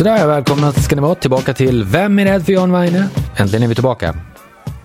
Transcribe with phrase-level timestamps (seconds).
[0.00, 3.08] Sådär, välkomna ska ni vara tillbaka till Vem är rädd för John Weine?
[3.36, 4.16] Äntligen är vi tillbaka.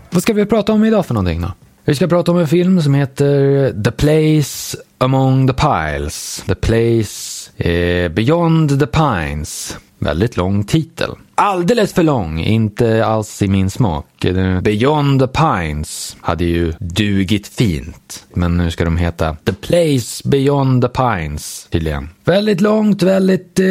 [0.09, 1.51] Vad ska vi prata om idag för någonting då?
[1.85, 6.43] Vi ska prata om en film som heter The Place Among the Piles.
[6.47, 9.77] The Place eh, Beyond the Pines.
[9.99, 11.09] Väldigt lång titel.
[11.35, 14.25] Alldeles för lång, inte alls i min smak.
[14.25, 18.25] Eh, Beyond the Pines hade ju dugit fint.
[18.33, 22.09] Men nu ska de heta The Place Beyond the Pines tydligen.
[22.23, 23.65] Väldigt långt, väldigt eh,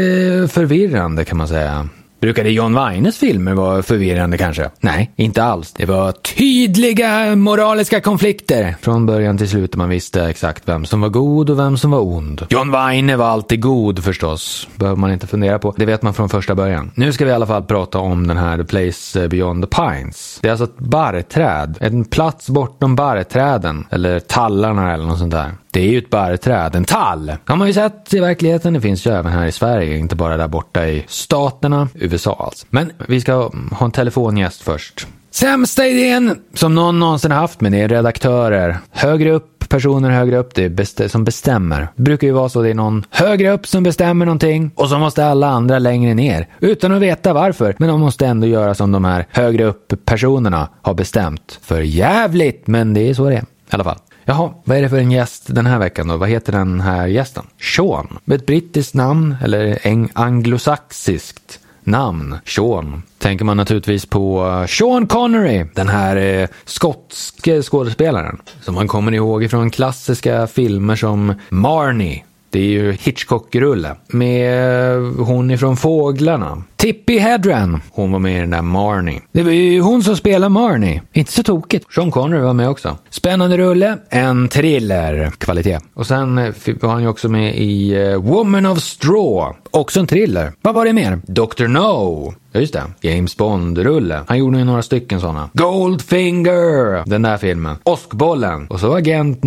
[0.49, 1.89] förvirrande kan man säga.
[2.25, 4.71] Brukade John Weines filmer vara förvirrande kanske?
[4.81, 5.73] Nej, inte alls.
[5.73, 8.77] Det var tydliga moraliska konflikter.
[8.81, 12.01] Från början till slut man visste exakt vem som var god och vem som var
[12.01, 12.47] ond.
[12.51, 14.69] John Weine var alltid god förstås.
[14.77, 15.75] Behöver man inte fundera på.
[15.77, 16.91] Det vet man från första början.
[16.95, 20.39] Nu ska vi i alla fall prata om den här The Place Beyond the Pines.
[20.43, 21.79] Det är alltså ett barrträd.
[21.81, 23.87] En plats bortom barrträden.
[23.91, 25.53] Eller tallarna eller något sånt där.
[25.75, 27.33] Det är ju ett barrträd, en tall.
[27.47, 28.73] har man ju sett i verkligheten.
[28.73, 32.67] Det finns ju även här i Sverige, inte bara där borta i staterna, USA alltså.
[32.71, 35.07] Men vi ska ha en telefongäst först.
[35.31, 38.77] Sämsta idén som någon någonsin haft, men det är redaktörer.
[38.91, 41.89] Högre upp, personer högre upp, det är best som bestämmer.
[41.97, 44.99] Det brukar ju vara så, det är någon högre upp som bestämmer någonting och så
[44.99, 46.49] måste alla andra längre ner.
[46.61, 50.69] Utan att veta varför, men de måste ändå göra som de här högre upp personerna
[50.83, 51.59] har bestämt.
[51.63, 53.41] För jävligt, men det är så det är.
[53.41, 53.99] I alla fall.
[54.25, 56.17] Jaha, vad är det för en gäst den här veckan då?
[56.17, 57.45] Vad heter den här gästen?
[57.77, 58.19] Sean.
[58.25, 62.37] Med ett brittiskt namn, eller en anglosaxiskt namn.
[62.45, 63.03] Sean.
[63.19, 68.39] Tänker man naturligtvis på eh, Sean Connery, den här eh, skotske skådespelaren.
[68.61, 72.25] Som man kommer ihåg från klassiska filmer som Marnie.
[72.55, 73.97] Det är ju Hitchcock-rulle.
[74.09, 76.63] Med hon ifrån Fåglarna.
[76.77, 77.81] Tippi Hedren.
[77.91, 79.21] Hon var med i den där Marnie.
[79.33, 81.03] Det var ju hon som spelar Marnie.
[81.13, 81.93] Inte så tokigt.
[81.95, 82.97] Sean Connery var med också.
[83.11, 83.99] Spännande rulle.
[84.11, 85.31] En thriller.
[85.39, 85.79] Kvalitet.
[85.95, 89.57] Och sen eh, var han ju också med i eh, Woman of Straw.
[89.71, 90.53] Också en thriller.
[90.63, 91.21] Vad var det mer?
[91.27, 91.67] Dr.
[91.67, 92.35] No.
[92.53, 92.83] Ja, just det.
[93.01, 94.21] James Bond-rulle.
[94.27, 95.51] Han gjorde ju några stycken sådana.
[95.53, 97.03] Goldfinger!
[97.07, 97.77] Den där filmen.
[97.85, 98.67] Åskbollen.
[98.67, 99.43] Och så Agent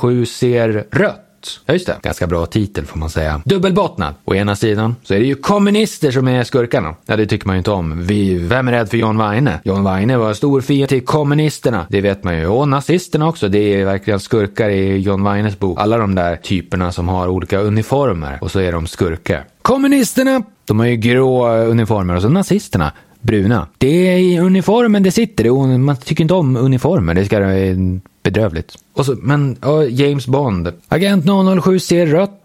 [0.00, 1.26] 007 ser rött.
[1.66, 1.96] Ja, just det.
[2.02, 3.42] Ganska bra titel får man säga.
[3.44, 4.14] Dubbelbottnad.
[4.24, 6.94] Å ena sidan så är det ju kommunister som är skurkarna.
[7.06, 8.06] Ja, det tycker man ju inte om.
[8.06, 9.60] Vi, vem är rädd för John Weine?
[9.64, 11.86] John Weine var stor fiende till kommunisterna.
[11.88, 12.46] Det vet man ju.
[12.46, 13.48] Och nazisterna också.
[13.48, 15.80] Det är verkligen skurkar i John Weines bok.
[15.80, 19.44] Alla de där typerna som har olika uniformer och så är de skurkar.
[19.62, 23.66] Kommunisterna, de har ju grå uniformer och så nazisterna bruna.
[23.78, 25.78] Det är i uniformen det sitter.
[25.78, 27.14] Man tycker inte om uniformer.
[27.14, 27.38] Det ska
[28.30, 28.78] bedrövligt.
[28.92, 30.72] Och så, men ja, James Bond.
[30.88, 31.24] Agent
[31.62, 32.39] 007 ser rött.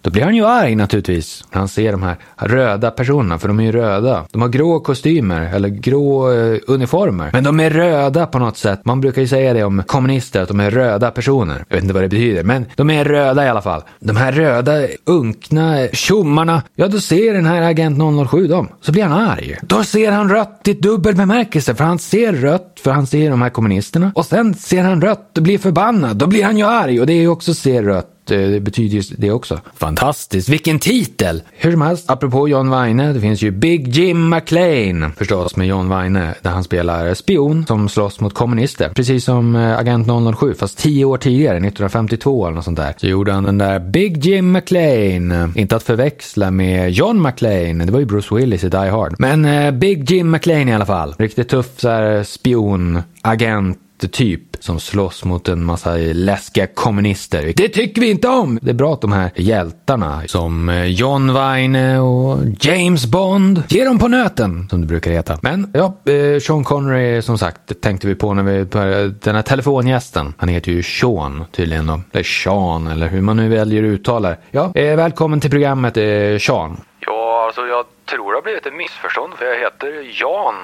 [0.00, 1.44] Då blir han ju arg naturligtvis.
[1.52, 4.24] När han ser de här röda personerna, för de är ju röda.
[4.30, 7.30] De har grå kostymer, eller grå eh, uniformer.
[7.32, 8.80] Men de är röda på något sätt.
[8.84, 11.64] Man brukar ju säga det om kommunister, att de är röda personer.
[11.68, 13.82] Jag vet inte vad det betyder, men de är röda i alla fall.
[14.00, 14.72] De här röda,
[15.06, 16.62] unkna tjommarna.
[16.74, 18.68] Ja, då ser den här agent 007 dem.
[18.80, 19.56] Så blir han arg.
[19.62, 23.42] Då ser han rött i dubbel bemärkelse, för han ser rött, för han ser de
[23.42, 24.12] här kommunisterna.
[24.14, 26.16] Och sen ser han rött och blir förbannad.
[26.16, 29.02] Då blir han ju arg och det är ju också ser rött det betyder ju
[29.18, 29.60] det också.
[29.74, 31.42] Fantastiskt, vilken titel!
[31.52, 35.88] Hur som helst, apropå John Weine, det finns ju Big Jim McLean förstås med John
[35.88, 38.88] Weine där han spelar spion som slåss mot kommunister.
[38.88, 42.94] Precis som eh, Agent 007 fast tio år tidigare, 1952 eller något sånt där.
[42.96, 45.52] Så gjorde han den där Big Jim McLean.
[45.56, 49.14] Inte att förväxla med John McLean, det var ju Bruce Willis i Die Hard.
[49.18, 51.14] Men uh, Big Jim McLean i alla fall.
[51.18, 57.52] Riktigt tuff så här, spion, agent jättetyp som slåss mot en massa läskiga kommunister.
[57.56, 58.58] Det tycker vi inte om!
[58.62, 63.84] Det är bra att de här hjältarna som eh, John Wayne och James Bond ger
[63.84, 65.38] dem på nöten, som det brukar heta.
[65.42, 69.04] Men ja, eh, Sean Connery som sagt tänkte vi på när vi började.
[69.04, 70.34] Eh, den här telefongästen.
[70.38, 72.00] Han heter ju Sean tydligen då.
[72.12, 74.38] Eller Sean eller hur man nu väljer att uttala det.
[74.50, 75.94] Ja, välkommen till programmet
[76.42, 76.80] Sean.
[77.06, 80.54] Ja, alltså jag tror det har blivit ett missförstånd för jag heter Jan.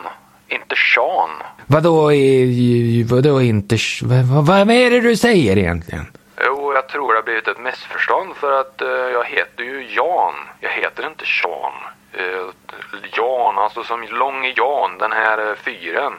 [0.49, 1.31] Inte Sean.
[1.67, 2.11] Vadå,
[3.11, 3.77] vadå inte...
[4.03, 6.07] Vad, vad är det du säger egentligen?
[6.45, 10.35] Jo, jag tror det har blivit ett missförstånd för att uh, jag heter ju Jan.
[10.61, 11.73] Jag heter inte Sean.
[12.21, 12.51] Uh,
[13.13, 16.13] Jan, alltså som Långe Jan, den här uh, fyren.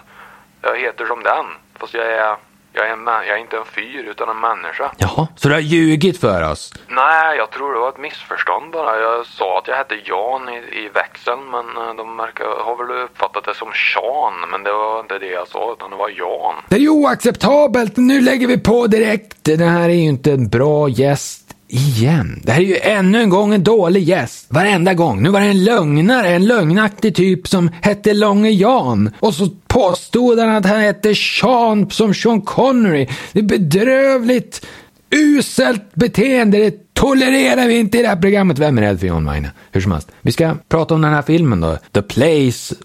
[0.61, 1.45] Jag heter som den,
[1.79, 2.35] fast jag är
[2.73, 4.91] jag är, en, jag är inte en fyr utan en människa.
[4.97, 6.73] Jaha, så du har ljugit för oss?
[6.87, 9.01] Nej, jag tror det var ett missförstånd bara.
[9.01, 13.03] Jag sa att jag hette Jan i, i växeln men eh, de verkar, har väl
[13.03, 14.49] uppfattat det som Sean.
[14.51, 16.55] Men det var inte det jag sa utan det var Jan.
[16.69, 17.97] Det är ju oacceptabelt.
[17.97, 19.37] Nu lägger vi på direkt.
[19.43, 22.41] Det här är ju inte en bra gäst Igen.
[22.43, 24.45] Det här är ju ännu en gång en dålig gäst.
[24.49, 25.23] Varenda gång.
[25.23, 29.11] Nu var det en lögnare, en lögnaktig typ som hette Långe Jan.
[29.19, 33.07] Och så påstod han att han hette Sean som Sean Connery.
[33.31, 34.65] Det är bedrövligt.
[35.15, 36.57] Uselt beteende.
[36.57, 38.59] Det tolererar vi inte i det här programmet.
[38.59, 39.51] Vem är rädd för John Wayne?
[39.71, 40.11] Hur som helst.
[40.21, 41.77] Vi ska prata om den här filmen då.
[41.93, 42.75] The Place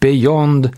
[0.00, 0.70] Beyond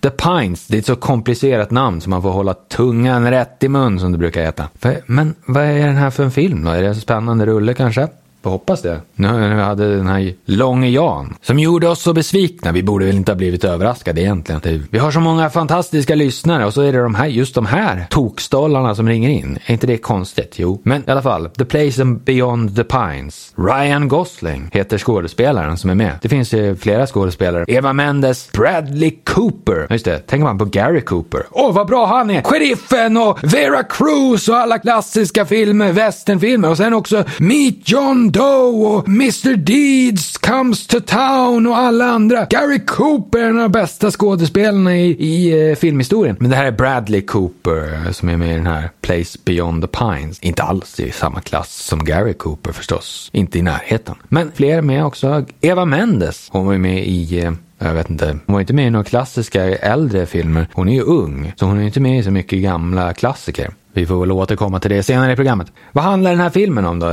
[0.00, 0.66] The Pines.
[0.66, 4.12] Det är ett så komplicerat namn så man får hålla tungan rätt i mun som
[4.12, 4.68] det brukar heta.
[5.06, 6.70] Men vad är den här för en film då?
[6.70, 8.08] Är det en spännande rulle kanske?
[8.42, 9.00] Jag hoppas det.
[9.14, 12.72] Nu när vi hade den här Långe Jan som gjorde oss så besvikna.
[12.72, 14.86] Vi borde väl inte ha blivit överraskade egentligen.
[14.90, 18.06] Vi har så många fantastiska lyssnare och så är det de här, just de här
[18.10, 19.58] tokstollarna som ringer in.
[19.66, 20.54] Är inte det konstigt?
[20.56, 20.80] Jo.
[20.84, 23.54] Men i alla fall, The Place Beyond the Pines.
[23.56, 26.12] Ryan Gosling heter skådespelaren som är med.
[26.22, 27.64] Det finns ju flera skådespelare.
[27.68, 29.86] Eva Mendes, Bradley Cooper.
[29.90, 31.46] Just det, tänker man på Gary Cooper.
[31.50, 32.42] Åh, oh, vad bra han är!
[32.42, 38.96] Sheriffen och Vera Cruz och alla klassiska filmer, westernfilmer och sen också Meet John Doe
[38.96, 42.46] och Mr Deeds Comes to Town och alla andra.
[42.50, 46.36] Gary Cooper är en av de bästa skådespelarna i, i eh, filmhistorien.
[46.40, 49.82] Men det här är Bradley Cooper eh, som är med i den här Place Beyond
[49.82, 50.40] the Pines.
[50.40, 53.30] Inte alls i samma klass som Gary Cooper förstås.
[53.32, 54.14] Inte i närheten.
[54.28, 55.44] Men fler är med också.
[55.60, 56.48] Eva Mendes.
[56.50, 58.38] Hon var ju med i eh, jag vet inte.
[58.46, 60.66] Hon var inte med i några klassiska äldre filmer.
[60.72, 63.70] Hon är ju ung, så hon är inte med i så mycket gamla klassiker.
[63.92, 65.72] Vi får väl återkomma till det senare i programmet.
[65.92, 67.10] Vad handlar den här filmen om då?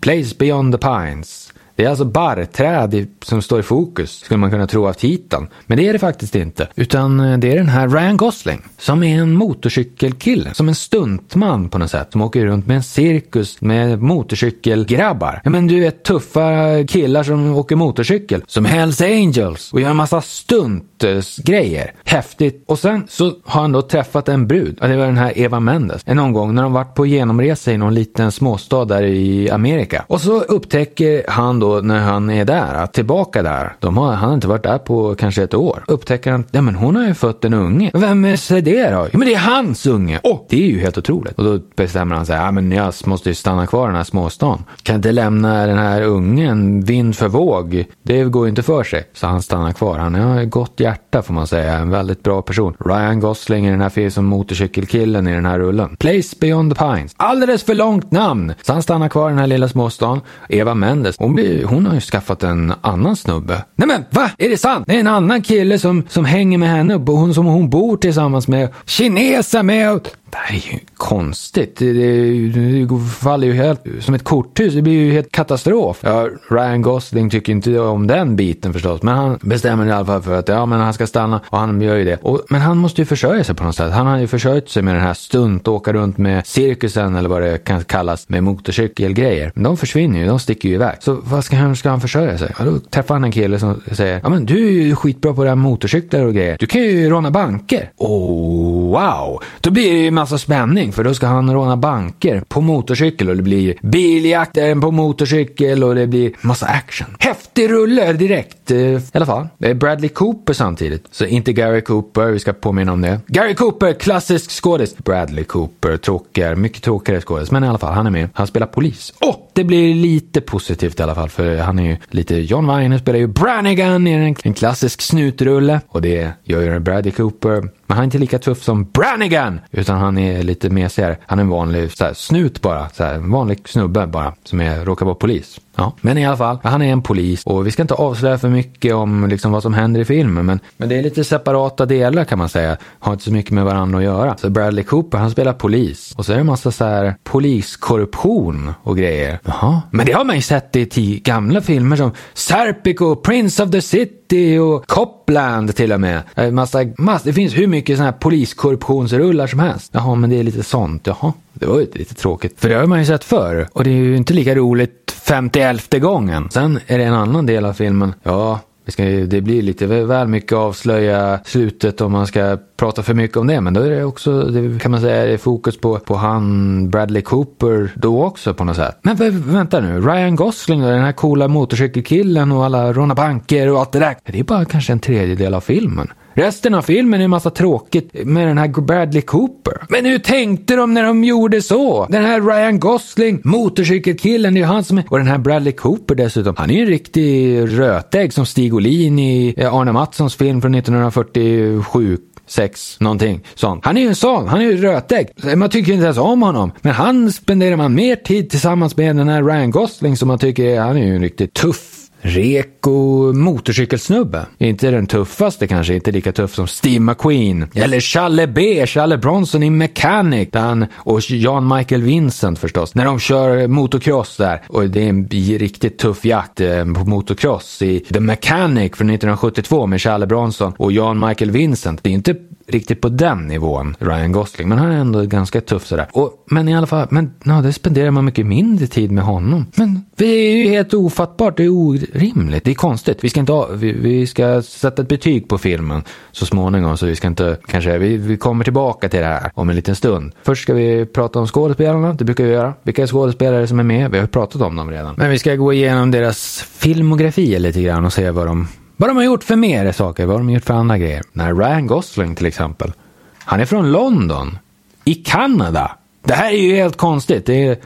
[0.00, 1.47] Place Beyond the Pines.
[1.78, 5.48] Det är alltså barrträd som står i fokus, skulle man kunna tro av titeln.
[5.66, 6.68] Men det är det faktiskt inte.
[6.74, 10.54] Utan eh, det är den här Ryan Gosling, som är en motorcykelkille.
[10.54, 12.08] Som en stuntman på något sätt.
[12.12, 15.40] Som åker runt med en cirkus med motorcykelgrabbar.
[15.44, 16.42] Ja, men du vet tuffa
[16.88, 18.42] killar som åker motorcykel.
[18.46, 19.72] Som Hells Angels.
[19.72, 21.92] Och gör en massa stuntgrejer.
[22.04, 22.64] Häftigt.
[22.66, 24.78] Och sen så har han då träffat en brud.
[24.80, 26.06] Det var den här Eva Mendes.
[26.06, 30.04] Någon gång när de varit på genomresa i någon liten småstad där i Amerika.
[30.08, 34.28] Och så upptäcker han då då när han är där, tillbaka där, de har, han
[34.28, 37.14] har inte varit där på kanske ett år, upptäcker han, ja men hon har ju
[37.14, 37.90] fött en unge.
[37.94, 39.08] Vem är det då?
[39.12, 40.20] Ja men det är hans unge!
[40.22, 41.38] Oh, det är ju helt otroligt.
[41.38, 44.04] Och då bestämmer han sig, ja men jag måste ju stanna kvar i den här
[44.04, 44.64] småstan.
[44.82, 47.84] Kan inte lämna den här ungen vind för våg.
[48.02, 49.08] Det går ju inte för sig.
[49.12, 49.98] Så han stannar kvar.
[49.98, 52.74] Han har ett gott hjärta får man säga, en väldigt bra person.
[52.84, 55.96] Ryan Gosling i den här filmen som motorcykelkillen i den här rullen.
[55.96, 57.14] Place Beyond the Pines.
[57.16, 58.54] Alldeles för långt namn!
[58.62, 60.20] Så han stannar kvar i den här lilla småstan.
[60.48, 63.64] Eva Mendes, hon blir hon har ju skaffat en annan snubbe.
[63.76, 64.30] Nej men va?
[64.38, 64.86] Är det sant?
[64.86, 67.96] Det är en annan kille som, som hänger med henne och hon, som hon bor
[67.96, 68.68] tillsammans med.
[68.86, 71.76] Kineser med och det här är ju konstigt.
[71.76, 74.74] Det, det, det faller ju helt som ett korthus.
[74.74, 75.98] Det blir ju helt katastrof.
[76.00, 79.02] Ja, Ryan Gosling tycker inte om den biten förstås.
[79.02, 81.80] Men han bestämmer i alla fall för att ja, men han ska stanna och han
[81.80, 82.18] gör ju det.
[82.22, 83.92] Och, men han måste ju försörja sig på något sätt.
[83.92, 87.42] Han har ju försörjt sig med den här stunt, åka runt med cirkusen eller vad
[87.42, 89.52] det kan kallas med motorcykelgrejer.
[89.54, 90.96] Men de försvinner ju, de sticker ju iväg.
[91.00, 92.54] Så vad ska, hur ska han försörja sig?
[92.58, 95.42] Ja, då träffar han en kille som säger ja men du är ju skitbra på
[95.42, 96.56] det här motorcyklar och grejer.
[96.60, 97.90] Du kan ju råna banker.
[97.96, 99.42] Oh wow!
[99.60, 103.36] Då blir det ju massa spänning för då ska han råna banker på motorcykel och
[103.36, 107.06] det blir biljakter på motorcykel och det blir massa action.
[107.18, 108.70] Häftig rulle direkt.
[108.70, 109.48] Eh, I alla fall.
[109.58, 111.04] Det är Bradley Cooper samtidigt.
[111.10, 113.20] Så inte Gary Cooper, vi ska påminna om det.
[113.26, 114.96] Gary Cooper, klassisk skådis.
[114.96, 117.50] Bradley Cooper, tråkigare, mycket tråkigare skådis.
[117.50, 118.28] Men i alla fall, han är med.
[118.32, 119.12] Han spelar polis.
[119.20, 119.30] Åh!
[119.30, 122.98] Oh, det blir lite positivt i alla fall för han är ju lite, John Wayne
[122.98, 127.96] spelar ju Branigan i en, en klassisk snutrulle och det gör ju Bradley Cooper men
[127.96, 129.60] han är inte lika tuff som Brannigan!
[129.70, 131.16] Utan han är lite mesigare.
[131.26, 132.88] Han är en vanlig så här, snut bara.
[132.88, 134.34] Så här, en vanlig snubbe bara.
[134.44, 135.60] Som är, råkar vara polis.
[135.76, 138.48] Ja, men i alla fall, han är en polis och vi ska inte avslöja för
[138.48, 140.46] mycket om liksom, vad som händer i filmen.
[140.46, 142.76] Men, men det är lite separata delar kan man säga.
[142.98, 144.36] Har inte så mycket med varandra att göra.
[144.36, 146.14] Så Bradley Cooper, han spelar polis.
[146.16, 149.38] Och så är det en massa så här poliskorruption och grejer.
[149.44, 149.82] Jaha.
[149.90, 153.82] Men det har man ju sett i gamla filmer som Serpico, Prince of the
[154.28, 156.22] City och Copland till och med.
[156.34, 159.90] Eh, massa, massa, det finns hur mycket sådana här poliskorruptionsrullar som helst.
[159.94, 161.06] Jaha, men det är lite sånt.
[161.06, 162.60] Jaha, det var ju lite tråkigt.
[162.60, 163.68] För det har man ju sett förr.
[163.72, 166.48] Och det är ju inte lika roligt 51 gången.
[166.50, 168.14] Sen är det en annan del av filmen.
[168.22, 168.60] Ja,
[168.92, 173.46] ska, det blir lite väl mycket avslöja slutet om man ska prata för mycket om
[173.46, 173.60] det.
[173.60, 176.90] Men då är det också, det kan man säga, det är fokus på, på han
[176.90, 178.98] Bradley Cooper då också på något sätt.
[179.02, 179.16] Men
[179.52, 183.92] vänta nu, Ryan Gosling och den här coola motorcykelkillen och alla råna banker och allt
[183.92, 184.16] det där.
[184.24, 186.08] Det är bara kanske en tredjedel av filmen.
[186.38, 189.86] Resten av filmen är en massa tråkigt med den här Bradley Cooper.
[189.88, 192.06] Men hur tänkte de när de gjorde så?
[192.10, 195.04] Den här Ryan Gosling, motorcykelkillen, det är ju han som är...
[195.08, 196.54] Och den här Bradley Cooper dessutom.
[196.58, 200.74] Han är ju en riktig rötägg som Stig Olin i eh, Arne Mattssons film från
[200.74, 203.84] 1947 sex, någonting sånt.
[203.84, 205.28] Han är ju en sån, han är ju rötägg.
[205.56, 206.72] Man tycker inte ens om honom.
[206.80, 210.80] Men han spenderar man mer tid tillsammans med den här Ryan Gosling som man tycker,
[210.80, 214.46] han är ju en riktigt tuff reko motorcykelsnubbe.
[214.58, 217.66] Inte den tuffaste kanske, inte lika tuff som Steve McQueen.
[217.74, 220.48] Eller Challe B, Challe Bronson i Mechanic.
[220.52, 222.94] Han, och Jan Michael Vincent förstås.
[222.94, 224.62] När de kör motocross där.
[224.68, 229.86] Och det är en riktigt tuff jakt eh, på motocross i The Mechanic från 1972
[229.86, 232.02] med Challe Bronson och Jan Michael Vincent.
[232.02, 232.34] Det är inte
[232.68, 234.68] riktigt på den nivån, Ryan Gosling.
[234.68, 236.06] Men han är ändå ganska tuff sådär.
[236.12, 239.66] Och, men i alla fall, men ja, det spenderar man mycket mindre tid med honom.
[239.74, 243.24] Men det är ju helt ofattbart, det är orimligt, det är konstigt.
[243.24, 247.06] Vi ska inte ha, vi, vi, ska sätta ett betyg på filmen så småningom, så
[247.06, 250.32] vi ska inte, kanske, vi, vi kommer tillbaka till det här om en liten stund.
[250.42, 252.74] Först ska vi prata om skådespelarna, det brukar vi göra.
[252.82, 255.14] Vilka skådespelare som är med, vi har pratat om dem redan.
[255.18, 258.68] Men vi ska gå igenom deras filmografi lite grann och se vad de
[259.00, 261.22] vad de har gjort för mer saker, vad de har gjort för andra grejer.
[261.32, 262.92] När Ryan Gosling till exempel.
[263.38, 264.58] Han är från London.
[265.04, 265.96] I Kanada.
[266.24, 267.46] Det här är ju helt konstigt.
[267.46, 267.76] Det är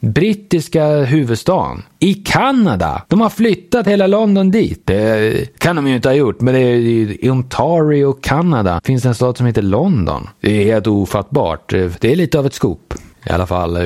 [0.00, 1.82] brittiska huvudstaden.
[1.98, 3.02] I Kanada.
[3.08, 4.82] De har flyttat hela London dit.
[4.84, 6.74] Det kan de ju inte ha gjort, men det är
[7.24, 8.80] i Ontario, Kanada.
[8.84, 10.28] finns en stad som heter London.
[10.40, 11.68] Det är helt ofattbart.
[12.00, 12.91] Det är lite av ett scoop.
[13.26, 13.80] I alla fall eh,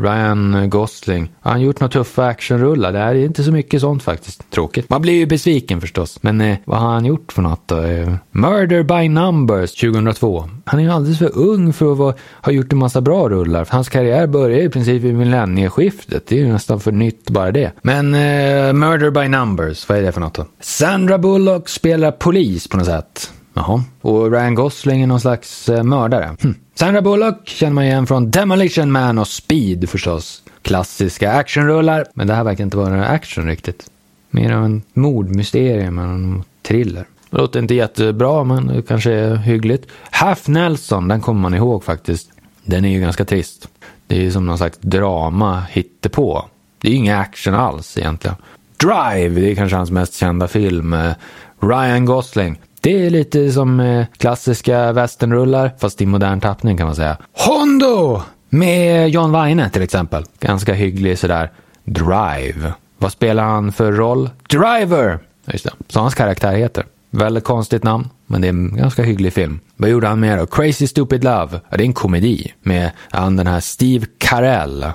[0.00, 1.32] Ryan Gosling.
[1.40, 2.92] Har han gjort några tuffa actionrullar?
[2.92, 4.50] Det är inte så mycket sånt faktiskt.
[4.50, 4.90] Tråkigt.
[4.90, 6.18] Man blir ju besviken förstås.
[6.22, 7.82] Men eh, vad har han gjort för något då?
[7.82, 10.48] Eh, Murder by Numbers 2002.
[10.64, 13.68] Han är ju alldeles för ung för att vara, ha gjort en massa bra rullar.
[13.70, 16.26] Hans karriär började i princip i millennieskiftet.
[16.26, 17.72] Det är ju nästan för nytt bara det.
[17.82, 20.46] Men eh, Murder by Numbers, vad är det för något då?
[20.60, 23.30] Sandra Bullock spelar polis på något sätt.
[23.54, 23.84] Jaha.
[24.00, 26.36] Och Ryan Gosling är någon slags eh, mördare.
[26.42, 26.54] Hm.
[26.74, 30.42] Sandra Bullock känner man igen från Demolition Man och Speed förstås.
[30.62, 32.04] Klassiska actionrullar.
[32.14, 33.86] Men det här verkar inte vara action riktigt.
[34.30, 37.04] Mer av en mordmysterium än en thriller.
[37.30, 39.86] Det låter inte jättebra, men det kanske är hyggligt.
[40.10, 42.30] Half Nelson, den kommer man ihåg faktiskt.
[42.64, 43.68] Den är ju ganska trist.
[44.06, 46.44] Det är ju som någon slags drama hittepå.
[46.78, 48.36] Det är ju ingen action alls egentligen.
[48.76, 50.92] Drive, det är kanske hans mest kända film.
[50.92, 51.12] Eh,
[51.60, 52.60] Ryan Gosling.
[52.82, 57.16] Det är lite som eh, klassiska westernrullar, fast i modern tappning kan man säga.
[57.32, 58.22] Hondo!
[58.48, 60.24] Med John Weine till exempel.
[60.40, 61.50] Ganska hygglig sådär.
[61.84, 62.72] Drive.
[62.98, 64.30] Vad spelar han för roll?
[64.48, 65.18] Driver!
[65.46, 66.84] Just det, så hans karaktär heter.
[67.10, 69.60] Väldigt konstigt namn, men det är en ganska hygglig film.
[69.76, 70.46] Vad gjorde han mer då?
[70.46, 71.60] Crazy Stupid Love.
[71.70, 74.86] Ja, det är en komedi med han den här Steve Carell.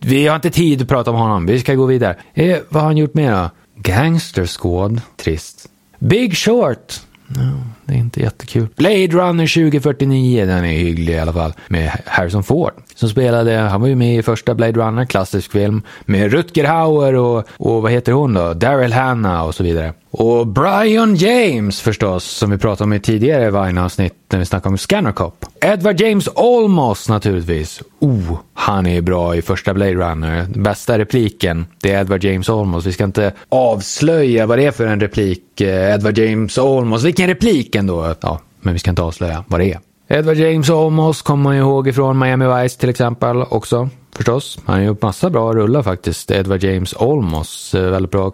[0.00, 2.16] Vi har inte tid att prata om honom, vi ska gå vidare.
[2.34, 3.50] Eh, vad har han gjort mer då?
[3.76, 5.00] Gangster Squad.
[5.16, 5.68] Trist.
[5.98, 7.00] Big Short.
[7.36, 8.68] No, det är inte jättekul.
[8.76, 11.52] Blade Runner 2049, den är hygglig i alla fall.
[11.68, 12.72] Med Harrison Ford.
[12.94, 15.82] Som spelade, han var ju med i första Blade Runner, klassisk film.
[16.04, 18.54] Med Rutger Hauer och, och vad heter hon då?
[18.54, 19.92] Daryl Hannah och så vidare.
[20.12, 24.78] Och Brian James förstås, som vi pratade om i tidigare Vine-avsnitt när vi snackade om
[24.78, 25.44] Scanner Cop.
[25.60, 27.82] Edward James Olmos naturligtvis.
[27.98, 30.46] Oh, han är bra i första Blade Runner.
[30.54, 32.86] Bästa repliken, det är Edward James Olmos.
[32.86, 37.04] Vi ska inte avslöja vad det är för en replik, eh, Edward James Olmos.
[37.04, 38.14] Vilken replik ändå?
[38.20, 39.80] Ja, men vi ska inte avslöja vad det är.
[40.14, 44.58] Edward James Olmos kommer man ihåg ifrån Miami Vice till exempel också förstås.
[44.64, 46.30] Han har gjort massa bra rullar faktiskt.
[46.30, 48.32] Edward James Olmos, eh, väldigt bra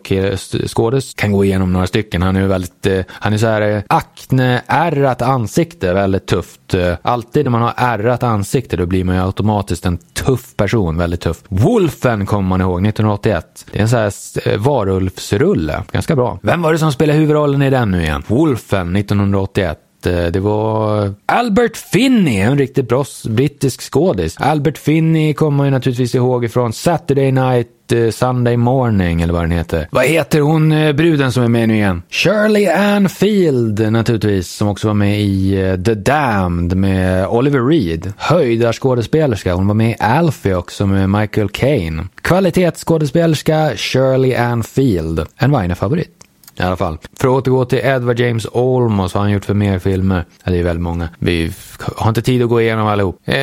[0.67, 1.15] skådis.
[1.15, 2.23] Kan gå igenom några stycken.
[2.23, 6.75] Han är väldigt, eh, han är så här eh, akne-ärrat ansikte, väldigt tufft.
[7.03, 11.21] Alltid när man har ärrat ansikte då blir man ju automatiskt en tuff person, väldigt
[11.21, 11.43] tuff.
[11.49, 13.67] Wolfen kommer man ihåg, 1981.
[13.73, 16.39] Det är en så här varulvsrulle, ganska bra.
[16.43, 18.23] Vem var det som spelade huvudrollen i den nu igen?
[18.27, 19.79] Wolfen, 1981.
[20.07, 24.37] Eh, det var Albert Finney, en riktigt bra brittisk skådis.
[24.39, 29.43] Albert Finney kommer man ju naturligtvis ihåg ifrån Saturday Night eh, Sunday Morning eller vad
[29.43, 29.89] den heter.
[29.91, 32.03] Vad heter hon eh, bruden som är med nu igen?
[32.11, 35.53] Shirley Ann Field naturligtvis som också var med i
[35.85, 38.13] The Damned med Oliver Reed.
[38.17, 39.55] Höjdarskådespelerska.
[39.55, 42.09] Hon var med i Alfie också med Michael Caine.
[42.23, 45.27] Kvalitetsskådespelerska Shirley Ann Field.
[45.37, 46.18] En Weiner-favorit.
[46.59, 46.99] I alla fall.
[47.19, 50.25] För att återgå till Edward James Olmos, vad har han gjort för mer filmer?
[50.45, 51.09] Ja, det är väldigt många.
[51.19, 51.53] Vi
[51.97, 53.21] har inte tid att gå igenom allihop.
[53.25, 53.35] Eh,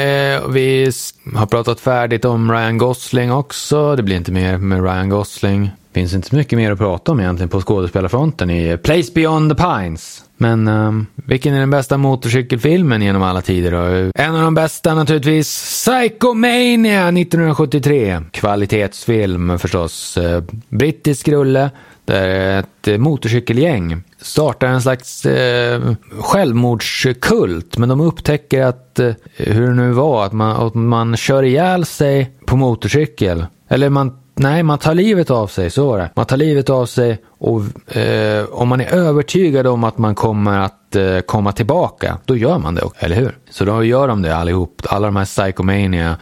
[0.49, 0.91] vi
[1.35, 3.95] har pratat färdigt om Ryan Gosling också.
[3.95, 5.71] Det blir inte mer med Ryan Gosling.
[5.95, 9.63] Finns inte så mycket mer att prata om egentligen på skådespelarfronten i Place Beyond the
[9.63, 10.23] Pines.
[10.37, 14.11] Men um, vilken är den bästa motorcykelfilmen genom alla tider då?
[14.15, 18.21] En av de bästa naturligtvis Psychomania 1973.
[18.31, 20.17] Kvalitetsfilm förstås.
[20.17, 21.69] Eh, brittisk rulle
[22.05, 25.81] där ett motorcykelgäng startar en slags eh,
[26.19, 27.77] självmordskult.
[27.77, 31.85] Men de upptäcker att, eh, hur det nu var, att man, att man kör ihjäl
[31.85, 33.45] sig på motorcykel.
[33.69, 36.09] Eller man nej, man tar livet av sig, så var det.
[36.15, 40.59] Man tar livet av sig och eh, om man är övertygad om att man kommer
[40.59, 43.37] att eh, komma tillbaka, då gör man det, eller hur?
[43.49, 44.81] Så då gör de det allihop.
[44.89, 46.17] Alla de här psychomania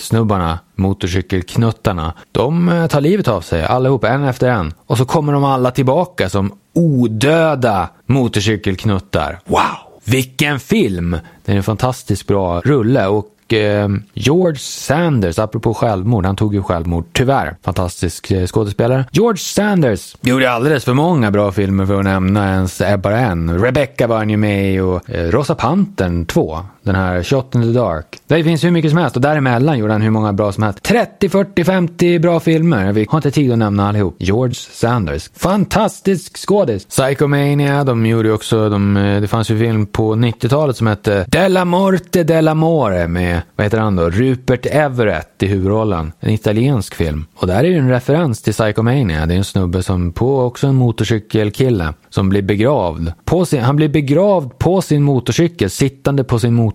[0.00, 4.74] snubbarna, motorcykelknuttarna, de eh, tar livet av sig allihop, en efter en.
[4.86, 9.38] Och så kommer de alla tillbaka som odöda motorcykelknuttar.
[9.44, 9.60] Wow!
[10.04, 11.16] Vilken film!
[11.44, 16.62] Det är en fantastiskt bra rulle och eh, George Sanders, apropå självmord, han tog ju
[16.62, 17.56] självmord, tyvärr.
[17.62, 19.04] Fantastisk eh, skådespelare.
[19.12, 23.58] George Sanders gjorde alldeles för många bra filmer för att nämna ens bara en.
[23.58, 26.58] Rebecca var han ju med i och eh, Rosa Pantern 2.
[26.82, 28.18] Den här Shot in the Dark.
[28.26, 30.82] Det finns hur mycket som helst och däremellan gjorde han hur många bra som helst.
[30.82, 32.92] 30, 40, 50 bra filmer.
[32.92, 34.16] Vi har inte tid att nämna allihop.
[34.18, 35.30] George Sanders.
[35.36, 36.86] Fantastisk skådis.
[36.86, 41.24] Psychomania, de gjorde ju också, de, eh, det fanns ju film på 90-talet som hette
[41.28, 43.08] Della Morte della more.
[43.08, 46.12] med, vad heter han då, Rupert Everett i huvudrollen.
[46.20, 47.24] En italiensk film.
[47.34, 49.26] Och där är ju en referens till Psychomania.
[49.26, 53.12] Det är en snubbe som på också en motorcykelkille som blir begravd.
[53.24, 56.71] På sin, han blir begravd på sin motorcykel, sittande på sin motorcykel.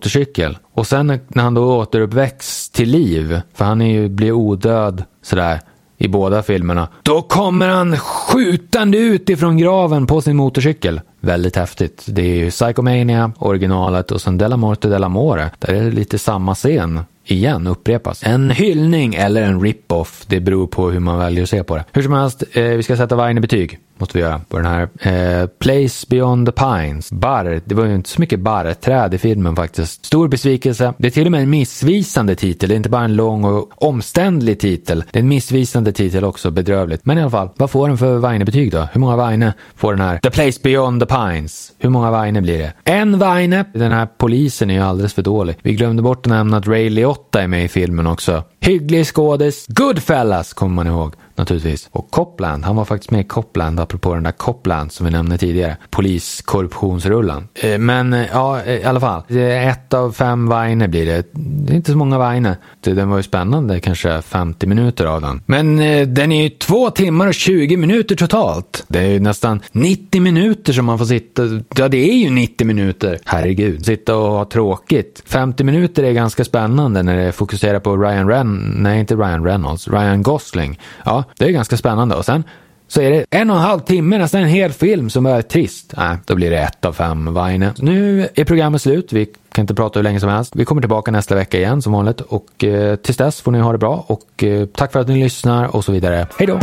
[0.73, 5.61] Och sen när han då återuppväcks till liv, för han är ju, blir odöd sådär
[5.97, 6.87] i båda filmerna.
[7.03, 11.01] Då kommer han skjutande ut ifrån graven på sin motorcykel.
[11.19, 12.03] Väldigt häftigt.
[12.07, 15.49] Det är ju Psychomania, originalet och sen Della Morte Della More.
[15.59, 18.23] Där är det lite samma scen igen upprepas.
[18.23, 21.83] En hyllning eller en rip-off, det beror på hur man väljer att se på det.
[21.91, 24.89] Hur som helst, eh, vi ska sätta varje betyg måste vi göra på den här.
[24.99, 27.11] Eh, Place Beyond the Pines.
[27.11, 27.61] Barr.
[27.65, 30.05] Det var ju inte så mycket barrträd i filmen faktiskt.
[30.05, 30.93] Stor besvikelse.
[30.97, 32.69] Det är till och med en missvisande titel.
[32.69, 35.03] Det är inte bara en lång och omständlig titel.
[35.11, 36.51] Det är en missvisande titel också.
[36.51, 37.05] Bedrövligt.
[37.05, 38.87] Men i alla fall, vad får den för Weine-betyg då?
[38.91, 40.17] Hur många Weine får den här?
[40.17, 41.71] The Place Beyond the Pines.
[41.79, 42.73] Hur många Weine blir det?
[42.83, 43.65] En Weine.
[43.73, 45.55] Den här polisen är ju alldeles för dålig.
[45.61, 48.43] Vi glömde bort att nämna att Ray Liotta är med i filmen också.
[48.59, 49.65] Hygglig skådis.
[49.67, 51.89] Goodfellas kommer man ihåg naturligtvis.
[51.91, 55.37] Och Copland, han var faktiskt med i Copland, apropå den där Copland som vi nämnde
[55.37, 55.77] tidigare.
[55.89, 57.47] Poliskorruptionsrullan.
[57.53, 59.23] Eh, men eh, ja, eh, i alla fall.
[59.29, 61.27] Ett av fem viner blir det.
[61.31, 62.55] Det är inte så många viner.
[62.81, 65.41] Den var ju spännande, kanske 50 minuter av den.
[65.45, 65.77] Men
[66.13, 68.85] den är ju två timmar och 20 minuter totalt.
[68.87, 71.43] Det är ju nästan 90 minuter som man får sitta.
[71.75, 73.19] Ja, det är ju 90 minuter.
[73.25, 73.85] Herregud.
[73.85, 75.23] Sitta och ha tråkigt.
[75.25, 78.73] 50 minuter är ganska spännande när det fokuserar på Ryan Ren...
[78.77, 79.87] Nej, inte Ryan Reynolds.
[79.87, 80.79] Ryan Gosling.
[81.05, 82.15] Ja, det är ganska spännande.
[82.15, 82.43] Och sen
[82.87, 85.93] så är det en och en halv timme, nästan en hel film som är trist.
[85.97, 87.69] Nej, då blir det ett av fem Vaine.
[87.77, 89.13] Nu är programmet slut.
[89.13, 90.55] Vi kan inte prata hur länge som helst.
[90.55, 93.71] Vi kommer tillbaka nästa vecka igen som vanligt och eh, tills dess får ni ha
[93.71, 96.27] det bra och eh, tack för att ni lyssnar och så vidare.
[96.37, 96.59] Hej då!